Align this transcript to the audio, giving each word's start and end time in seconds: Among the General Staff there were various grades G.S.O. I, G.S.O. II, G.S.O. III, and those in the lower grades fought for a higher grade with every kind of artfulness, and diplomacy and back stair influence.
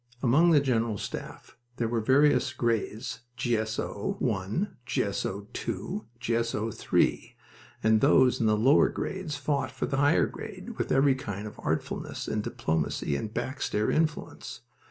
Among 0.23 0.49
the 0.49 0.59
General 0.59 0.97
Staff 0.97 1.55
there 1.75 1.87
were 1.87 2.01
various 2.01 2.53
grades 2.53 3.19
G.S.O. 3.37 4.17
I, 4.19 4.69
G.S.O. 4.87 5.47
II, 5.67 6.01
G.S.O. 6.19 6.71
III, 6.91 7.35
and 7.83 8.01
those 8.01 8.39
in 8.39 8.47
the 8.47 8.57
lower 8.57 8.89
grades 8.89 9.35
fought 9.35 9.69
for 9.69 9.85
a 9.85 9.95
higher 9.97 10.25
grade 10.25 10.79
with 10.79 10.91
every 10.91 11.13
kind 11.13 11.45
of 11.45 11.59
artfulness, 11.59 12.27
and 12.27 12.41
diplomacy 12.41 13.15
and 13.15 13.31
back 13.31 13.61
stair 13.61 13.91
influence. 13.91 14.61